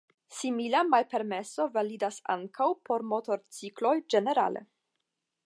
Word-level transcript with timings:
Simila 0.35 0.79
malpermeso 0.93 1.67
validas 1.75 2.17
ankaŭ 2.37 2.71
por 2.91 3.07
motorcikloj 3.13 3.95
ĝenerale. 4.15 4.67